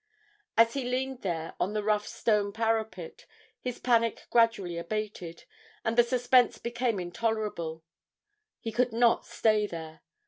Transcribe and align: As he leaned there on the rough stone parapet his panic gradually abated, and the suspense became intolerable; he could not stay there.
As 0.57 0.73
he 0.73 0.83
leaned 0.83 1.21
there 1.21 1.53
on 1.59 1.73
the 1.73 1.83
rough 1.83 2.07
stone 2.07 2.51
parapet 2.53 3.27
his 3.59 3.77
panic 3.77 4.25
gradually 4.31 4.75
abated, 4.75 5.43
and 5.85 5.95
the 5.95 6.01
suspense 6.01 6.57
became 6.57 6.99
intolerable; 6.99 7.83
he 8.59 8.71
could 8.71 8.93
not 8.93 9.27
stay 9.27 9.67
there. 9.67 10.01